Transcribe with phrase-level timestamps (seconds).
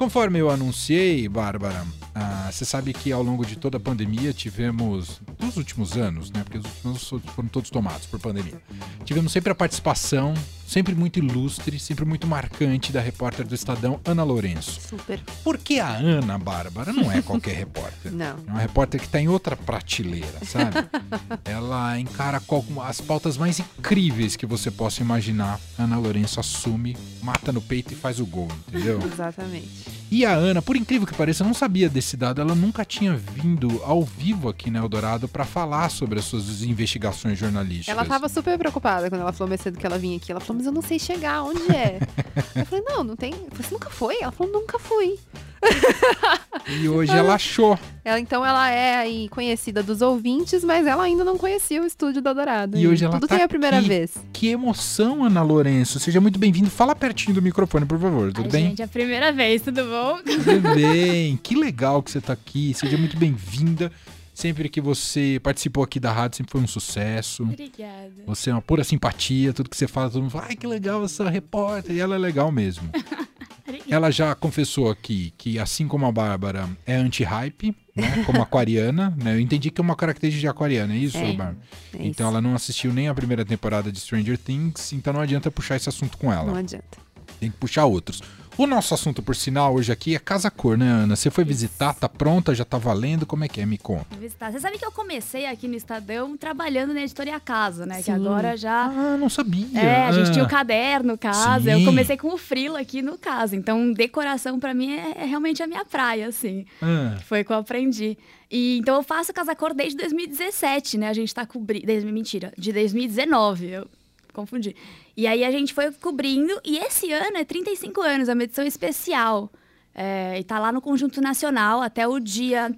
[0.00, 5.20] Conforme eu anunciei, Bárbara, ah, você sabe que ao longo de toda a pandemia tivemos,
[5.38, 6.42] nos últimos anos, né?
[6.42, 8.60] Porque os últimos anos foram todos tomados por pandemia.
[9.04, 10.34] Tivemos sempre a participação,
[10.66, 14.80] sempre muito ilustre, sempre muito marcante da repórter do Estadão, Ana Lourenço.
[14.80, 15.20] Super.
[15.44, 18.12] Porque a Ana, Bárbara, não é qualquer repórter.
[18.20, 18.36] Não.
[18.46, 20.76] É uma repórter que está em outra prateleira, sabe?
[21.44, 22.42] Ela encara
[22.84, 25.60] as pautas mais incríveis que você possa imaginar.
[25.78, 29.00] Ana Lourenço assume, mata no peito e faz o gol, entendeu?
[29.02, 29.99] Exatamente.
[30.10, 32.40] E a Ana, por incrível que pareça, não sabia desse dado.
[32.40, 37.38] Ela nunca tinha vindo ao vivo aqui na Eldorado para falar sobre as suas investigações
[37.38, 37.96] jornalísticas.
[37.96, 40.32] Ela tava super preocupada quando ela falou mais cedo que ela vinha aqui.
[40.32, 42.00] Ela falou, mas eu não sei chegar, onde é?
[42.56, 43.32] eu falei, não, não tem.
[43.52, 44.20] Você nunca foi?
[44.20, 45.16] Ela falou, nunca fui.
[46.68, 47.76] E hoje ela achou.
[48.04, 52.22] Ela, então ela é aí conhecida dos ouvintes, mas ela ainda não conhecia o estúdio
[52.22, 52.78] da Dourado.
[52.78, 53.88] E hoje ela Tudo tá tem a primeira aqui.
[53.88, 54.14] vez.
[54.32, 55.98] Que emoção, Ana Lourenço.
[55.98, 56.70] Seja muito bem-vindo.
[56.70, 58.32] Fala pertinho do microfone, por favor.
[58.32, 58.66] Tudo Ai, bem?
[58.68, 60.18] gente, é a primeira vez, tudo bom?
[60.22, 61.36] Tudo bem.
[61.42, 62.72] Que legal que você tá aqui.
[62.74, 63.90] Seja muito bem-vinda.
[64.32, 67.42] Sempre que você participou aqui da rádio, sempre foi um sucesso.
[67.42, 68.12] Obrigada.
[68.26, 69.52] Você é uma pura simpatia.
[69.52, 71.96] Tudo que você fala, todo mundo fala, ai, que legal essa repórter.
[71.96, 72.88] E ela é legal mesmo.
[73.88, 78.22] Ela já confessou aqui que, assim como a Bárbara, é anti-hype, né?
[78.26, 79.34] Como aquariana, né?
[79.34, 81.56] Eu entendi que é uma característica de aquariana, é isso, É, Bárbara?
[81.92, 82.22] É Então isso.
[82.22, 85.88] ela não assistiu nem a primeira temporada de Stranger Things, então não adianta puxar esse
[85.88, 86.46] assunto com ela.
[86.52, 86.98] Não adianta.
[87.38, 88.22] Tem que puxar outros.
[88.60, 91.16] O nosso assunto, por sinal, hoje aqui é Casa Cor, né, Ana?
[91.16, 93.24] Você foi visitar, tá pronta, já tá valendo?
[93.24, 93.64] Como é que é?
[93.64, 94.14] Me conta.
[94.20, 94.52] Visitar.
[94.52, 97.96] Você sabe que eu comecei aqui no Estadão trabalhando na editoria Casa, né?
[97.96, 98.12] Que Sim.
[98.12, 98.84] agora já.
[98.84, 99.66] Ah, não sabia.
[99.80, 101.72] É, a gente Ah, tinha o caderno Casa.
[101.72, 101.80] Sim.
[101.80, 103.56] Eu comecei com o Frila aqui no Casa.
[103.56, 106.66] Então, decoração pra mim é, é realmente a minha praia, assim.
[106.82, 108.18] ah, Foi o que eu aprendi.
[108.50, 111.08] E, então eu faço Casa Cor desde 2017, né?
[111.08, 111.86] A gente tá cobrindo.
[111.86, 113.70] Desde, mentira, de 2019.
[113.70, 113.88] Eu
[114.32, 114.74] confundi.
[115.16, 116.60] E aí a gente foi cobrindo.
[116.64, 119.50] E esse ano é 35 anos, é uma edição especial.
[119.94, 122.72] É, e tá lá no Conjunto Nacional até o dia.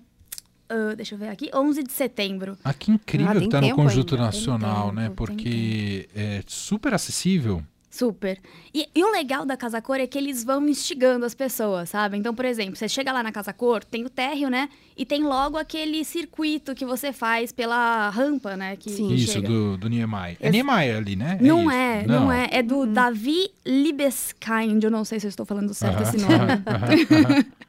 [0.69, 2.57] ah, deixa eu ver aqui, 11 de setembro.
[2.65, 5.11] ah, que incrível Ah, que tá no Conjunto ainda, Nacional, né?
[5.15, 7.63] Porque é super acessível.
[7.95, 8.39] Super.
[8.75, 12.17] E, e o legal da Casa Cor é que eles vão instigando as pessoas, sabe?
[12.17, 14.71] Então, por exemplo, você chega lá na Casa Cor, tem o térreo, né?
[14.97, 18.77] E tem logo aquele circuito que você faz pela rampa, né?
[18.77, 19.09] Que, Sim.
[19.09, 19.47] que Isso, chega.
[19.47, 20.39] do, do Niemeyer.
[20.41, 21.37] É Ex- Niemeyer ali, né?
[21.39, 21.71] Não isso?
[21.71, 22.33] é, não.
[22.33, 22.49] é.
[22.51, 24.83] É do Davi Libeskind.
[24.83, 27.47] Eu não sei se eu estou falando certo Aham, esse nome.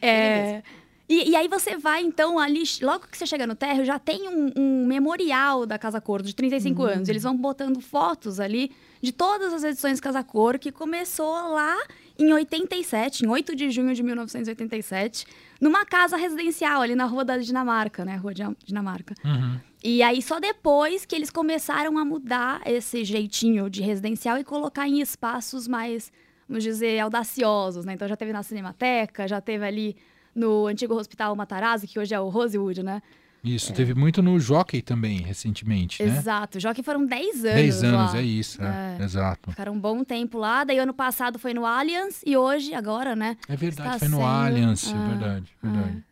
[0.00, 0.62] É,
[1.08, 4.28] e, e aí você vai, então, ali, logo que você chega no térreo, já tem
[4.28, 7.08] um, um memorial da Casa Cor de 35 anos.
[7.08, 8.70] Eles vão botando fotos ali
[9.00, 11.76] de todas as edições Casa Cor, que começou lá
[12.18, 15.24] em 87, em 8 de junho de 1987,
[15.58, 18.16] numa casa residencial ali na Rua da Dinamarca, né?
[18.16, 19.14] Rua de Dinamarca.
[19.24, 19.58] Uhum.
[19.82, 24.86] E aí, só depois que eles começaram a mudar esse jeitinho de residencial e colocar
[24.86, 26.12] em espaços mais,
[26.46, 27.94] vamos dizer, audaciosos, né?
[27.94, 29.96] Então, já teve na Cinemateca, já teve ali
[30.38, 33.02] no antigo Hospital Matarazzi, que hoje é o Rosewood, né?
[33.44, 36.16] Isso, teve muito no Jockey também, recentemente, né?
[36.18, 36.58] Exato.
[36.74, 38.18] Que foram 10 anos 10 anos, lá.
[38.18, 39.04] é isso, é, É.
[39.04, 39.50] exato.
[39.50, 40.64] Ficaram um bom tempo lá.
[40.64, 43.36] Daí, ano passado foi no Allianz e hoje, agora, né?
[43.48, 46.04] É verdade, Está foi no sendo- Allianz, é Ah, verdade, verdade.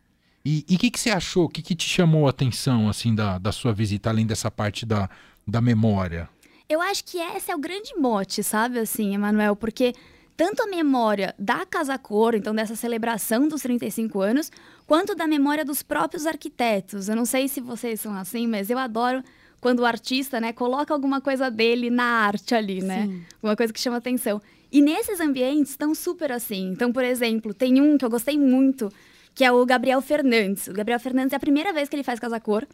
[0.45, 1.43] E o que, que você achou?
[1.45, 4.85] O que, que te chamou a atenção, assim, da, da sua visita, além dessa parte
[4.85, 5.09] da,
[5.45, 6.29] da memória?
[6.69, 9.53] Eu acho que esse é o grande mote, sabe, assim, Emanuel?
[9.57, 9.93] Porque
[10.37, 14.51] tanto a memória da Casa Cor, então dessa celebração dos 35 anos,
[14.85, 17.09] quanto da memória dos próprios arquitetos.
[17.09, 19.23] Eu não sei se vocês são assim, mas eu adoro
[19.59, 23.07] quando o artista, né, coloca alguma coisa dele na arte ali, né?
[23.07, 23.23] Sim.
[23.37, 24.39] Alguma coisa que chama atenção.
[24.71, 26.69] E nesses ambientes estão super assim.
[26.71, 28.93] Então, por exemplo, tem um que eu gostei muito,
[29.33, 30.67] que é o Gabriel Fernandes.
[30.67, 32.67] O Gabriel Fernandes é a primeira vez que ele faz Casa Cor,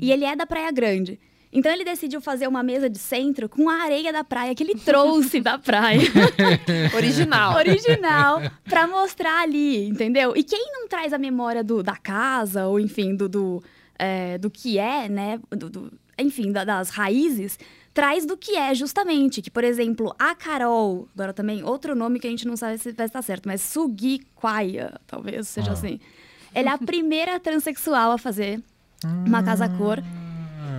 [0.00, 1.18] e ele é da Praia Grande.
[1.52, 4.74] Então ele decidiu fazer uma mesa de centro com a areia da praia que ele
[4.74, 6.00] trouxe da praia.
[6.94, 7.56] Original.
[7.56, 10.34] Original, pra mostrar ali, entendeu?
[10.36, 13.62] E quem não traz a memória do, da casa, ou enfim, do, do,
[13.98, 15.40] é, do que é, né?
[15.50, 17.58] do- do- enfim, da- das raízes,
[17.94, 19.40] traz do que é, justamente.
[19.40, 22.92] Que, por exemplo, a Carol, agora também, outro nome que a gente não sabe se
[22.92, 25.72] vai estar certo, mas Sugi Kwaia, talvez seja Ah.
[25.72, 25.98] assim.
[26.54, 28.60] Ela é a primeira transexual a fazer
[29.26, 30.02] uma casa cor.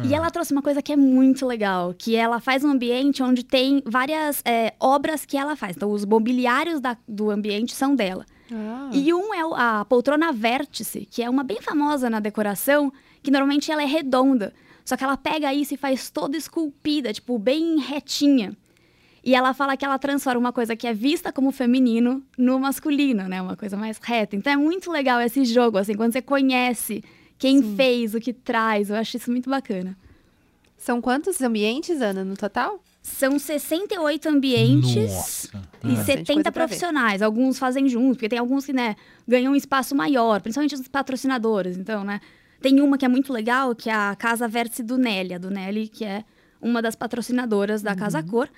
[0.04, 3.44] E ela trouxe uma coisa que é muito legal, que ela faz um ambiente onde
[3.44, 5.75] tem várias é, obras que ela faz.
[5.75, 8.25] Então, os mobiliários da- do ambiente são dela.
[8.51, 12.92] Ah, E um é a poltrona vértice, que é uma bem famosa na decoração,
[13.22, 14.54] que normalmente ela é redonda.
[14.84, 18.57] Só que ela pega isso e faz toda esculpida, tipo, bem retinha.
[19.24, 23.28] E ela fala que ela transforma uma coisa que é vista como feminino no masculino,
[23.28, 23.40] né?
[23.42, 24.36] Uma coisa mais reta.
[24.36, 27.04] Então é muito legal esse jogo, assim, quando você conhece
[27.39, 28.89] quem fez, o que traz.
[28.91, 29.97] Eu acho isso muito bacana.
[30.77, 32.80] São quantos ambientes, Ana, no total?
[33.01, 35.47] São 68 ambientes Nossa.
[35.47, 35.95] e Ah.
[35.95, 36.68] Bastante 70 coisa pra ver.
[36.68, 37.21] profissionais.
[37.21, 38.95] Alguns fazem juntos, porque tem alguns que, né,
[39.27, 41.77] ganham um espaço maior, principalmente os patrocinadores.
[41.77, 42.19] Então, né,
[42.62, 45.50] tem uma que é muito legal, que é a Casa Vértice do Nelly, a do
[45.50, 46.24] Nelly, que é
[46.62, 48.50] uma das patrocinadoras da Casa Cor.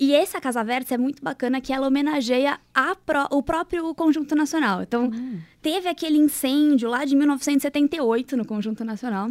[0.00, 2.60] E essa Casa Vértice é muito bacana que ela homenageia
[3.04, 4.82] pró- o próprio Conjunto Nacional.
[4.82, 5.10] Então,
[5.60, 9.30] teve aquele incêndio lá de 1978 no Conjunto Nacional,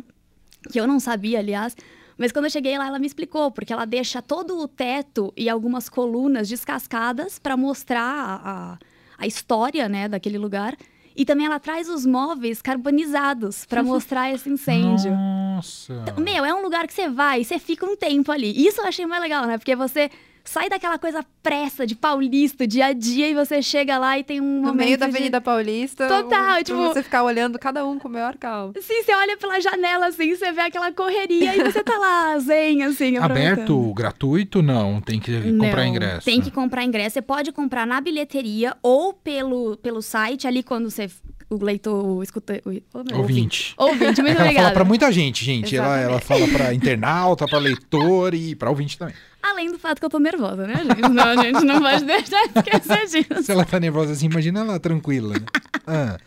[0.69, 1.75] que eu não sabia, aliás.
[2.17, 5.47] Mas quando eu cheguei lá, ela me explicou, porque ela deixa todo o teto e
[5.49, 8.01] algumas colunas descascadas para mostrar
[8.43, 8.77] a,
[9.19, 10.75] a, história né, daquele lugar.
[11.15, 15.11] E também ela traz os móveis carbonizados para mostrar esse incêndio.
[15.11, 16.03] Nossa.
[16.17, 18.67] Meu, é um lugar que você vai e você fica um tempo ali.
[18.67, 19.57] Isso eu achei mais legal, né?
[19.57, 20.09] Porque você
[20.49, 24.41] sai daquela coisa pressa de paulista, dia a dia, e você chega lá e tem
[24.41, 26.07] um No meio da de- Avenida Paulista.
[26.07, 28.73] Total, pra tipo- você ficar olhando cada um com o maior calma.
[28.81, 32.83] Sim, você olha pela janela, assim, você vê aquela correria e você tá lá, zen,
[32.83, 33.17] assim.
[33.17, 34.61] Aberto, gratuito?
[34.61, 36.25] Não, tem que comprar Não, ingresso.
[36.25, 37.13] Tem que comprar ingresso.
[37.15, 41.09] Você pode comprar na bilheteria ou pelo, pelo site, ali quando você.
[41.49, 42.61] O leitor, o escuta.
[42.65, 43.73] O, oh, meu, Ouvinte.
[43.77, 45.75] Ouvinte, É muito que ela fala pra muita gente, gente.
[45.77, 46.11] Ela, Exatamente.
[46.11, 49.13] ela fala pra internauta, pra leitor e pra ouvinte também.
[49.41, 51.09] Além do fato que eu tô nervosa, né, gente?
[51.09, 53.43] Não, a gente não pode deixar de esquecer disso.
[53.43, 55.45] Se ela tá nervosa assim, imagina ela tranquila, né?
[55.85, 56.17] Ah,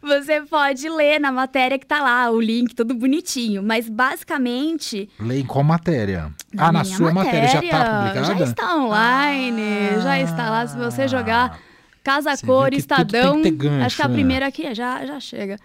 [0.00, 3.60] Você pode ler na matéria que tá lá, o link, tudo bonitinho.
[3.62, 5.08] Mas basicamente.
[5.18, 6.30] lê em qual matéria?
[6.56, 8.38] ah, na sua matéria, já tá publicada?
[8.38, 10.66] Já está online, já está lá.
[10.66, 11.58] Se você jogar
[12.04, 13.42] Casa Você Cor, Estadão.
[13.42, 14.14] gancho, acho que a né?
[14.14, 15.58] primeira aqui já, já chega.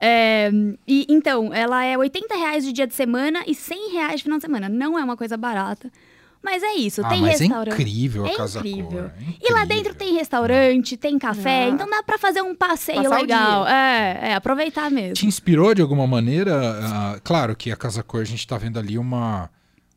[0.00, 0.50] É,
[0.88, 4.38] e então, ela é 80 reais de dia de semana e 100 reais de final
[4.38, 4.68] de semana.
[4.68, 5.88] Não é uma coisa barata.
[6.42, 7.74] Mas é isso, Ah, tem é restaurante.
[7.80, 8.90] incrível a É Casa incrível.
[8.90, 8.98] Cor.
[9.04, 9.66] é E lá incrível.
[9.68, 11.68] dentro tem restaurante, tem café, Ah.
[11.68, 13.68] então dá pra fazer um passeio Passar legal.
[13.68, 15.14] É, é, aproveitar mesmo.
[15.14, 16.52] Te inspirou de alguma maneira?
[16.82, 19.48] Ah, claro que a Casa Cor, a gente está vendo ali uma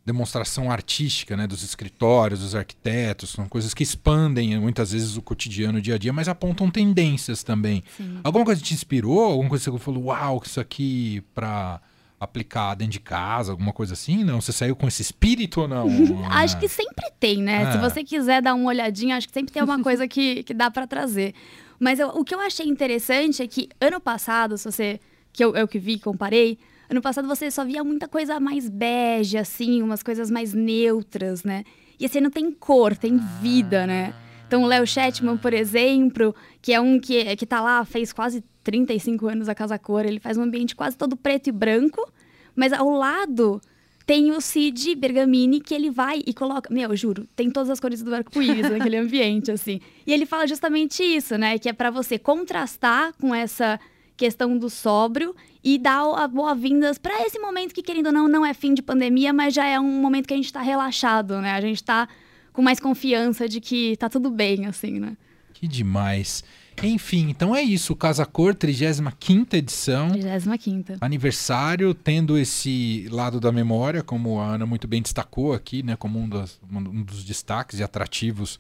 [0.06, 5.80] demonstração artística né, dos escritórios, dos arquitetos, são coisas que expandem muitas vezes o cotidiano,
[5.80, 7.84] o dia a dia, mas apontam tendências também.
[7.98, 8.20] Sim.
[8.24, 9.24] Alguma coisa te inspirou?
[9.24, 11.82] Alguma coisa que você falou, uau, isso aqui para
[12.20, 14.24] aplicar dentro de casa, alguma coisa assim?
[14.24, 14.40] Não?
[14.40, 15.88] Você saiu com esse espírito ou não?
[16.32, 17.72] Acho que sempre tem, né?
[17.72, 17.90] Se Ah.
[17.90, 20.86] você quiser dar uma olhadinha, acho que sempre tem uma coisa que, que dá pra
[20.88, 21.34] trazer.
[21.80, 25.00] Mas eu- o que eu achei interessante é que ano passado, se você.
[25.34, 26.58] Que eu, eu que vi, comparei.
[26.90, 31.64] Ano passado você só via muita coisa mais bege, assim, umas coisas mais neutras, né?
[32.00, 34.14] E esse ano tem cor, tem vida, né?
[34.48, 38.44] Então o Léo Shetman, por exemplo, que é um que, que tá lá, fez quase
[38.64, 42.08] 35 anos a Casa Cor, ele faz um ambiente quase todo preto e branco,
[42.56, 43.60] mas ao lado
[44.06, 46.72] tem o Cid Bergamini que ele vai e coloca.
[46.72, 49.82] Meu, eu juro, tem todas as cores do arco-íris naquele ambiente, assim.
[50.06, 51.58] E ele fala justamente isso, né?
[51.58, 53.80] Que é pra você contrastar com essa
[54.18, 58.54] questão do sóbrio e dar boas-vindas pra esse momento que, querendo ou não, não é
[58.54, 61.52] fim de pandemia, mas já é um momento que a gente tá relaxado, né?
[61.54, 62.08] A gente tá
[62.54, 65.18] com mais confiança de que tá tudo bem, assim, né?
[65.54, 66.44] Que demais.
[66.84, 67.96] Enfim, então é isso.
[67.96, 70.10] Casa Cor, 35 edição.
[70.10, 75.96] 35 aniversário, tendo esse lado da memória, como a Ana muito bem destacou aqui, né,
[75.96, 78.60] como um, das- um dos destaques e atrativos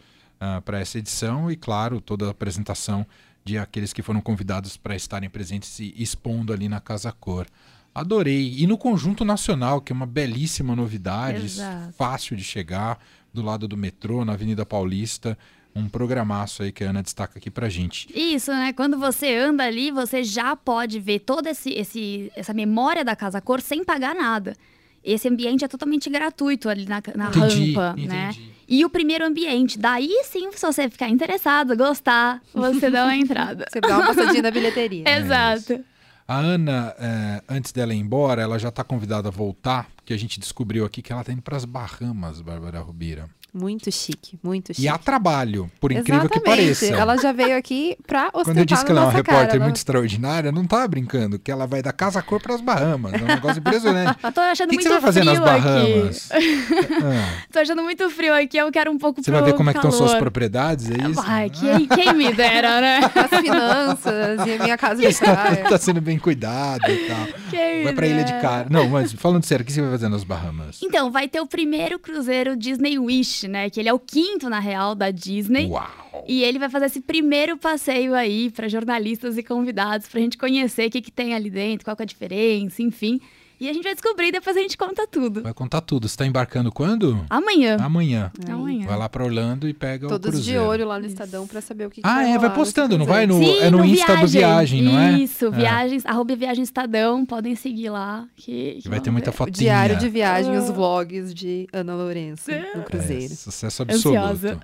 [0.63, 3.05] para essa edição, e claro, toda a apresentação
[3.45, 7.45] de aqueles que foram convidados para estarem presentes e expondo ali na Casa Cor.
[7.93, 8.55] Adorei.
[8.57, 11.93] E no Conjunto Nacional, que é uma belíssima novidade, Exato.
[11.93, 12.99] fácil de chegar,
[13.31, 15.37] do lado do metrô, na Avenida Paulista.
[15.75, 18.07] Um programaço aí que a Ana destaca aqui pra gente.
[18.13, 18.73] Isso, né?
[18.73, 23.39] Quando você anda ali, você já pode ver toda esse, esse, essa memória da Casa
[23.39, 24.55] Cor sem pagar nada.
[25.03, 28.31] Esse ambiente é totalmente gratuito ali na, na Entendi, rampa, né?
[28.67, 33.65] E o primeiro ambiente, daí sim, se você ficar interessado, gostar, você dá uma entrada.
[33.71, 35.03] Você dá uma passadinha na bilheteria.
[35.09, 35.83] Exato.
[36.27, 40.17] A Ana, é, antes dela ir embora, ela já está convidada a voltar, porque a
[40.19, 43.27] gente descobriu aqui que ela está indo para as Bahamas, Bárbara Rubira.
[43.51, 44.83] Muito chique, muito chique.
[44.83, 46.87] E há trabalho, por incrível que pareça.
[46.87, 49.63] Ela já veio aqui pra ostentar Quando eu disse que ela é uma repórter cara.
[49.63, 53.13] muito extraordinária, não tava brincando, que ela vai da Casa Cor para as Bahamas.
[53.13, 54.19] É um negócio impressionante.
[54.35, 55.93] Tô O achando que, que muito você vai fazer nas frio aqui.
[55.93, 56.29] Bahamas?
[57.05, 59.69] Ah, Tô achando muito frio aqui, eu quero um pouco você pro vai ver como
[59.69, 60.21] é que estão suas calor.
[60.23, 61.21] propriedades, é isso?
[61.25, 62.99] Ai, quem, quem me dera, né?
[63.15, 65.63] As finanças e a minha casa de praia.
[65.69, 67.27] Tá sendo bem cuidado e tal.
[67.49, 68.33] Quem Vai pra Ilha de.
[68.41, 68.67] Cara.
[68.69, 70.81] Não, mas falando sério, o que você vai fazer nas Bahamas?
[70.83, 73.69] Então, vai ter o primeiro cruzeiro Disney Wish, né?
[73.69, 75.67] Que ele é o quinto, na real, da Disney.
[75.67, 76.23] Uau!
[76.27, 80.87] E ele vai fazer esse primeiro passeio aí para jornalistas e convidados, pra gente conhecer
[80.87, 83.19] o que, que tem ali dentro, qual é a diferença, enfim.
[83.59, 85.41] E a gente vai descobrir, depois a gente conta tudo.
[85.41, 86.07] Vai contar tudo.
[86.09, 87.25] Você tá embarcando quando?
[87.29, 87.77] Amanhã.
[87.79, 88.31] Amanhã.
[88.49, 88.85] Amanhã.
[88.87, 90.63] Vai lá pra Orlando e pega o Todos de cruzeiro.
[90.63, 93.05] olho lá no Estadão pra saber o que, que Ah, vai é, vai postando, não
[93.05, 93.53] vai cruzeiro.
[93.59, 95.11] no, é no Insta do Viagem, não é?
[95.19, 95.51] Isso, É.
[95.51, 98.25] viagens, arroba viagem Estadão, podem seguir lá.
[98.35, 99.53] Que, que vai ter muita fotinha.
[99.53, 100.59] diário de viagem, Ah.
[100.59, 103.33] os vlogs de Ana Lourenço no É, cruzeiro.
[103.35, 104.17] sucesso absoluto.
[104.19, 104.59] Ansiosa.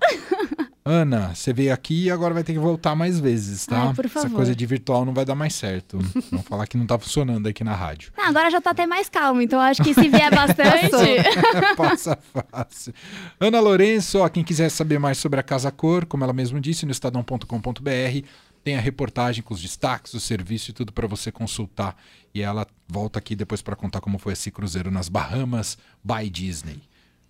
[0.84, 3.90] Ana, você veio aqui e agora vai ter que voltar mais vezes, tá?
[3.90, 4.38] Ai, por Essa favor.
[4.38, 6.00] coisa de virtual não vai dar mais certo.
[6.32, 8.12] Vamos falar que não tá funcionando aqui na rádio.
[8.18, 10.98] Ah, agora já tá até mais calmo, então acho que se vier bastante.
[11.78, 12.18] Passa
[12.52, 12.94] fácil.
[13.40, 16.84] Ana Lourenço, ó, quem quiser saber mais sobre a Casa Cor, como ela mesma disse,
[16.84, 18.28] no estadão.com.br,
[18.64, 21.96] tem a reportagem com os destaques, o serviço e tudo para você consultar.
[22.34, 26.82] E ela volta aqui depois para contar como foi esse cruzeiro nas Bahamas by Disney.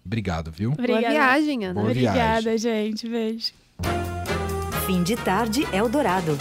[0.06, 0.72] Obrigado, viu?
[0.72, 1.10] Boa Obrigada.
[1.14, 1.74] viagem, Ana.
[1.74, 2.58] Boa Obrigada, viagem.
[2.58, 3.08] gente.
[3.08, 3.54] Beijo.
[4.86, 6.38] Fim de tarde Eldorado.